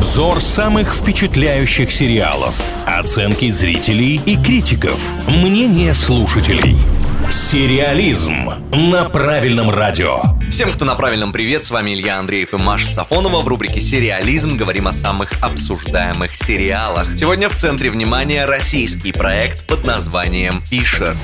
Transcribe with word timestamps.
Обзор 0.00 0.40
самых 0.40 0.94
впечатляющих 0.94 1.92
сериалов. 1.92 2.54
Оценки 2.86 3.50
зрителей 3.50 4.18
и 4.24 4.42
критиков. 4.42 4.98
Мнение 5.28 5.92
слушателей. 5.92 6.74
Сериализм 7.30 8.48
на 8.72 9.04
правильном 9.10 9.68
радио. 9.68 10.22
Всем, 10.48 10.72
кто 10.72 10.86
на 10.86 10.94
правильном 10.94 11.34
привет, 11.34 11.64
с 11.64 11.70
вами 11.70 11.90
Илья 11.92 12.18
Андреев 12.18 12.54
и 12.54 12.56
Маша 12.56 12.86
Сафонова. 12.86 13.40
В 13.40 13.46
рубрике 13.46 13.78
«Сериализм» 13.78 14.56
говорим 14.56 14.88
о 14.88 14.92
самых 14.92 15.34
обсуждаемых 15.42 16.34
сериалах. 16.34 17.06
Сегодня 17.14 17.50
в 17.50 17.54
центре 17.54 17.90
внимания 17.90 18.46
российский 18.46 19.12
проект 19.12 19.66
под 19.66 19.84
названием 19.84 20.62
«Фишер». 20.70 21.14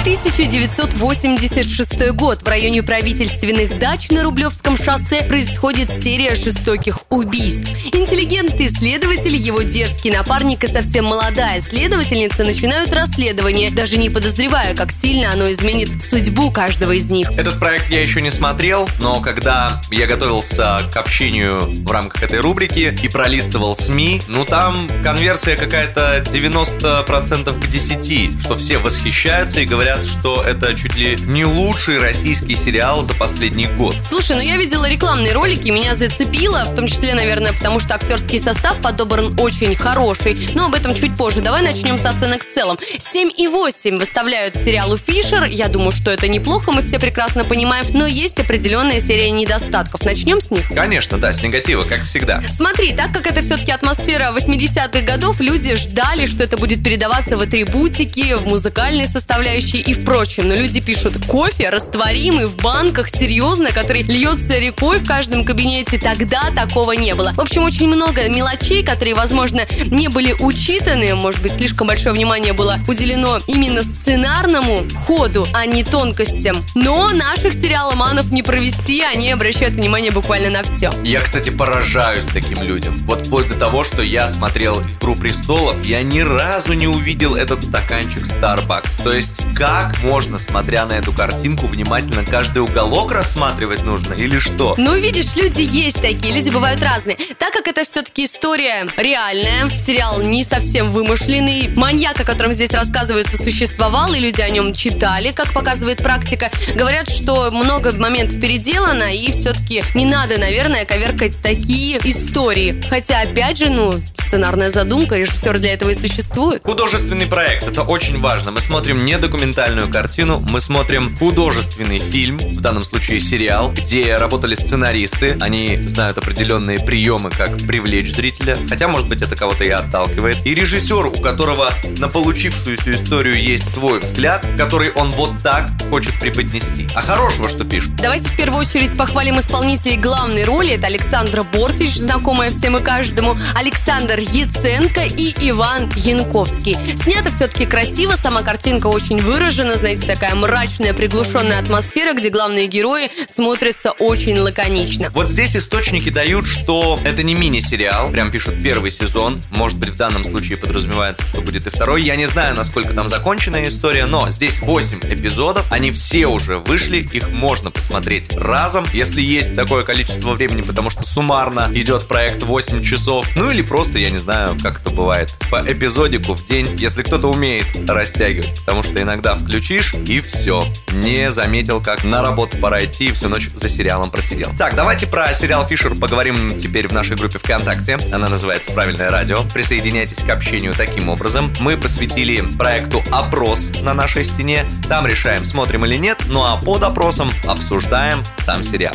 1986 0.00 2.12
год. 2.12 2.40
В 2.40 2.48
районе 2.48 2.82
правительственных 2.82 3.78
дач 3.78 4.08
на 4.08 4.22
Рублевском 4.22 4.78
шоссе 4.78 5.24
происходит 5.24 5.92
серия 5.92 6.34
жестоких 6.34 7.00
убийств. 7.10 7.68
Интеллигентный 7.92 8.70
следователь, 8.70 9.36
его 9.36 9.60
детский 9.60 10.10
напарник 10.10 10.64
и 10.64 10.68
совсем 10.68 11.04
молодая 11.04 11.60
следовательница 11.60 12.44
начинают 12.44 12.94
расследование, 12.94 13.70
даже 13.70 13.98
не 13.98 14.08
подозревая, 14.08 14.74
как 14.74 14.90
сильно 14.90 15.34
оно 15.34 15.52
изменит 15.52 16.00
судьбу 16.00 16.50
каждого 16.50 16.92
из 16.92 17.10
них. 17.10 17.30
Этот 17.32 17.60
проект 17.60 17.90
я 17.90 18.00
еще 18.00 18.22
не 18.22 18.30
смотрел, 18.30 18.88
но 19.00 19.20
когда 19.20 19.82
я 19.90 20.06
готовился 20.06 20.80
к 20.90 20.96
общению 20.96 21.74
в 21.84 21.90
рамках 21.90 22.22
этой 22.22 22.40
рубрики 22.40 22.96
и 23.02 23.08
пролистывал 23.08 23.76
СМИ, 23.76 24.22
ну 24.28 24.46
там 24.46 24.88
конверсия 25.04 25.56
какая-то 25.56 26.24
90% 26.32 27.60
к 27.60 27.66
10, 27.66 28.40
что 28.40 28.56
все 28.56 28.78
восхищаются 28.78 29.60
и 29.60 29.66
говорят, 29.66 29.89
говорят, 29.90 30.06
что 30.06 30.42
это 30.42 30.74
чуть 30.74 30.94
ли 30.94 31.16
не 31.26 31.44
лучший 31.44 31.98
российский 31.98 32.54
сериал 32.54 33.02
за 33.02 33.14
последний 33.14 33.66
год. 33.66 33.96
Слушай, 34.04 34.36
ну 34.36 34.42
я 34.42 34.56
видела 34.56 34.88
рекламные 34.88 35.32
ролики, 35.32 35.70
меня 35.70 35.94
зацепило, 35.94 36.64
в 36.64 36.76
том 36.76 36.86
числе, 36.86 37.14
наверное, 37.14 37.52
потому 37.52 37.80
что 37.80 37.94
актерский 37.94 38.38
состав 38.38 38.78
подобран 38.80 39.34
очень 39.40 39.74
хороший. 39.74 40.48
Но 40.54 40.66
об 40.66 40.74
этом 40.74 40.94
чуть 40.94 41.16
позже. 41.16 41.40
Давай 41.40 41.62
начнем 41.62 41.98
с 41.98 42.06
оценок 42.06 42.44
в 42.46 42.50
целом. 42.50 42.78
7 42.98 43.30
и 43.36 43.48
8 43.48 43.98
выставляют 43.98 44.56
сериалу 44.56 44.96
«Фишер». 44.96 45.44
Я 45.44 45.68
думаю, 45.68 45.90
что 45.90 46.10
это 46.10 46.28
неплохо, 46.28 46.70
мы 46.70 46.82
все 46.82 46.98
прекрасно 46.98 47.44
понимаем. 47.44 47.86
Но 47.90 48.06
есть 48.06 48.38
определенная 48.38 49.00
серия 49.00 49.30
недостатков. 49.30 50.04
Начнем 50.04 50.40
с 50.40 50.50
них? 50.50 50.68
Конечно, 50.68 51.18
да, 51.18 51.32
с 51.32 51.42
негатива, 51.42 51.84
как 51.84 52.04
всегда. 52.04 52.42
Смотри, 52.48 52.92
так 52.92 53.12
как 53.12 53.26
это 53.26 53.42
все-таки 53.42 53.72
атмосфера 53.72 54.32
80-х 54.32 55.00
годов, 55.00 55.40
люди 55.40 55.74
ждали, 55.74 56.26
что 56.26 56.44
это 56.44 56.56
будет 56.56 56.84
передаваться 56.84 57.36
в 57.36 57.40
атрибутике, 57.40 58.36
в 58.36 58.46
музыкальной 58.46 59.06
составляющей 59.06 59.79
и 59.80 59.94
в 59.94 60.04
прочем. 60.04 60.48
Но 60.48 60.54
люди 60.54 60.80
пишут, 60.80 61.16
кофе 61.26 61.70
растворимый 61.70 62.46
в 62.46 62.56
банках, 62.56 63.08
серьезно, 63.08 63.70
который 63.70 64.02
льется 64.02 64.58
рекой 64.58 64.98
в 64.98 65.06
каждом 65.06 65.44
кабинете. 65.44 65.98
Тогда 65.98 66.50
такого 66.54 66.92
не 66.92 67.14
было. 67.14 67.32
В 67.34 67.40
общем, 67.40 67.64
очень 67.64 67.88
много 67.88 68.28
мелочей, 68.28 68.84
которые, 68.84 69.14
возможно, 69.14 69.62
не 69.86 70.08
были 70.08 70.34
учитаны. 70.38 71.14
Может 71.14 71.42
быть, 71.42 71.54
слишком 71.56 71.86
большое 71.88 72.14
внимание 72.14 72.52
было 72.52 72.78
уделено 72.86 73.40
именно 73.46 73.82
сценарному 73.82 74.82
ходу, 75.06 75.46
а 75.52 75.66
не 75.66 75.82
тонкостям. 75.82 76.56
Но 76.74 77.08
наших 77.10 77.54
сериаломанов 77.54 78.30
не 78.30 78.42
провести, 78.42 79.02
они 79.02 79.30
обращают 79.30 79.74
внимание 79.74 80.10
буквально 80.10 80.50
на 80.50 80.62
все. 80.62 80.90
Я, 81.04 81.20
кстати, 81.20 81.50
поражаюсь 81.50 82.24
таким 82.32 82.62
людям. 82.62 82.98
Вот 83.06 83.22
вплоть 83.26 83.48
до 83.48 83.54
того, 83.54 83.84
что 83.84 84.02
я 84.02 84.28
смотрел 84.28 84.80
«Игру 85.00 85.16
престолов», 85.16 85.74
я 85.84 86.02
ни 86.02 86.20
разу 86.20 86.74
не 86.74 86.86
увидел 86.86 87.34
этот 87.34 87.60
стаканчик 87.62 88.24
Starbucks. 88.26 89.02
То 89.02 89.12
есть, 89.12 89.42
как 89.54 89.69
как 89.70 90.02
можно, 90.02 90.36
смотря 90.36 90.84
на 90.84 90.94
эту 90.94 91.12
картинку, 91.12 91.66
внимательно 91.66 92.24
каждый 92.24 92.58
уголок 92.58 93.12
рассматривать 93.12 93.84
нужно 93.84 94.14
или 94.14 94.40
что? 94.40 94.74
Ну, 94.76 94.96
видишь, 94.96 95.36
люди 95.36 95.62
есть 95.62 96.02
такие, 96.02 96.34
люди 96.34 96.50
бывают 96.50 96.82
разные. 96.82 97.16
Так 97.38 97.52
как 97.52 97.68
это 97.68 97.84
все-таки 97.84 98.24
история 98.24 98.88
реальная, 98.96 99.70
сериал 99.70 100.22
не 100.22 100.42
совсем 100.42 100.88
вымышленный, 100.88 101.68
маньяк, 101.76 102.18
о 102.18 102.24
котором 102.24 102.52
здесь 102.52 102.72
рассказывается, 102.72 103.40
существовал, 103.40 104.12
и 104.12 104.18
люди 104.18 104.40
о 104.40 104.50
нем 104.50 104.72
читали, 104.74 105.30
как 105.30 105.52
показывает 105.52 106.02
практика. 106.02 106.50
Говорят, 106.74 107.08
что 107.08 107.52
много 107.52 107.92
моментов 107.96 108.40
переделано, 108.40 109.14
и 109.14 109.30
все-таки 109.30 109.84
не 109.94 110.04
надо, 110.04 110.36
наверное, 110.36 110.84
коверкать 110.84 111.40
такие 111.40 111.98
истории. 112.02 112.82
Хотя, 112.90 113.20
опять 113.20 113.58
же, 113.58 113.68
ну, 113.68 113.94
сценарная 114.30 114.70
задумка, 114.70 115.16
режиссер 115.16 115.58
для 115.58 115.72
этого 115.72 115.90
и 115.90 115.94
существует. 115.94 116.62
Художественный 116.64 117.26
проект, 117.26 117.66
это 117.66 117.82
очень 117.82 118.20
важно. 118.20 118.52
Мы 118.52 118.60
смотрим 118.60 119.04
не 119.04 119.18
документальную 119.18 119.88
картину, 119.88 120.38
мы 120.50 120.60
смотрим 120.60 121.16
художественный 121.18 121.98
фильм, 121.98 122.38
в 122.38 122.60
данном 122.60 122.84
случае 122.84 123.18
сериал, 123.18 123.72
где 123.72 124.16
работали 124.18 124.54
сценаристы, 124.54 125.36
они 125.40 125.82
знают 125.82 126.16
определенные 126.16 126.78
приемы, 126.78 127.30
как 127.30 127.56
привлечь 127.66 128.12
зрителя, 128.12 128.56
хотя, 128.68 128.86
может 128.86 129.08
быть, 129.08 129.20
это 129.20 129.34
кого-то 129.34 129.64
и 129.64 129.70
отталкивает. 129.70 130.36
И 130.46 130.54
режиссер, 130.54 131.06
у 131.06 131.20
которого 131.20 131.72
на 131.98 132.06
получившуюся 132.06 132.94
историю 132.94 133.34
есть 133.34 133.68
свой 133.72 133.98
взгляд, 133.98 134.46
который 134.56 134.92
он 134.92 135.10
вот 135.10 135.32
так 135.42 135.70
хочет 135.90 136.16
преподнести. 136.20 136.86
А 136.94 137.02
хорошего 137.02 137.48
что 137.48 137.64
пишут? 137.64 137.96
Давайте 137.96 138.28
в 138.28 138.36
первую 138.36 138.60
очередь 138.60 138.96
похвалим 138.96 139.40
исполнителей 139.40 139.96
главной 139.96 140.44
роли. 140.44 140.74
Это 140.74 140.86
Александра 140.86 141.42
Бортич, 141.42 141.96
знакомая 141.96 142.52
всем 142.52 142.76
и 142.76 142.80
каждому. 142.80 143.36
Александр 143.56 144.19
Яценко 144.20 145.02
и 145.02 145.34
Иван 145.50 145.90
Янковский. 145.96 146.76
Снято 146.96 147.30
все-таки 147.30 147.64
красиво, 147.66 148.12
сама 148.12 148.42
картинка 148.42 148.88
очень 148.88 149.18
выражена, 149.18 149.76
знаете, 149.76 150.06
такая 150.06 150.34
мрачная, 150.34 150.92
приглушенная 150.92 151.58
атмосфера, 151.58 152.12
где 152.12 152.28
главные 152.28 152.66
герои 152.66 153.10
смотрятся 153.28 153.92
очень 153.92 154.38
лаконично. 154.38 155.10
Вот 155.12 155.28
здесь 155.28 155.56
источники 155.56 156.10
дают, 156.10 156.46
что 156.46 157.00
это 157.04 157.22
не 157.22 157.34
мини-сериал, 157.34 158.10
прям 158.10 158.30
пишут 158.30 158.62
первый 158.62 158.90
сезон, 158.90 159.40
может 159.50 159.78
быть 159.78 159.90
в 159.90 159.96
данном 159.96 160.24
случае 160.24 160.58
подразумевается, 160.58 161.26
что 161.26 161.40
будет 161.40 161.66
и 161.66 161.70
второй. 161.70 162.02
Я 162.02 162.16
не 162.16 162.26
знаю, 162.26 162.54
насколько 162.54 162.92
там 162.94 163.08
законченная 163.08 163.68
история, 163.68 164.06
но 164.06 164.28
здесь 164.28 164.60
8 164.60 165.00
эпизодов, 165.04 165.70
они 165.72 165.90
все 165.90 166.26
уже 166.26 166.58
вышли, 166.58 167.08
их 167.12 167.30
можно 167.30 167.70
посмотреть 167.70 168.36
разом, 168.36 168.86
если 168.92 169.22
есть 169.22 169.56
такое 169.56 169.84
количество 169.84 170.32
времени, 170.32 170.62
потому 170.62 170.90
что 170.90 171.04
суммарно 171.04 171.70
идет 171.74 172.06
проект 172.06 172.42
8 172.42 172.82
часов, 172.82 173.26
ну 173.36 173.50
или 173.50 173.62
просто, 173.62 173.98
не 174.10 174.18
знаю, 174.18 174.56
как 174.62 174.80
это 174.80 174.90
бывает, 174.90 175.32
по 175.50 175.56
эпизодику 175.56 176.34
в 176.34 176.46
день, 176.46 176.68
если 176.76 177.02
кто-то 177.02 177.28
умеет 177.28 177.66
растягивать, 177.88 178.60
потому 178.60 178.82
что 178.82 179.00
иногда 179.00 179.36
включишь 179.36 179.94
и 179.94 180.20
все. 180.20 180.64
Не 180.92 181.30
заметил, 181.30 181.80
как 181.80 182.04
на 182.04 182.22
работу 182.22 182.58
пора 182.58 182.84
идти 182.84 183.08
и 183.08 183.12
всю 183.12 183.28
ночь 183.28 183.50
за 183.54 183.68
сериалом 183.68 184.10
просидел. 184.10 184.50
Так, 184.58 184.74
давайте 184.74 185.06
про 185.06 185.32
сериал 185.32 185.66
Фишер 185.66 185.94
поговорим 185.94 186.58
теперь 186.58 186.88
в 186.88 186.92
нашей 186.92 187.16
группе 187.16 187.38
ВКонтакте. 187.38 187.98
Она 188.12 188.28
называется 188.28 188.72
«Правильное 188.72 189.10
радио». 189.10 189.42
Присоединяйтесь 189.54 190.22
к 190.22 190.28
общению 190.28 190.74
таким 190.74 191.08
образом. 191.08 191.52
Мы 191.60 191.76
посвятили 191.76 192.40
проекту 192.40 193.02
опрос 193.10 193.70
на 193.82 193.94
нашей 193.94 194.24
стене. 194.24 194.64
Там 194.88 195.06
решаем, 195.06 195.44
смотрим 195.44 195.84
или 195.84 195.96
нет, 195.96 196.18
ну 196.28 196.44
а 196.44 196.56
под 196.56 196.82
опросом 196.82 197.30
обсуждаем 197.46 198.18
сам 198.38 198.62
сериал. 198.62 198.94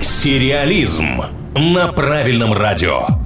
Сериализм 0.00 1.22
на 1.54 1.92
правильном 1.92 2.52
радио. 2.52 3.21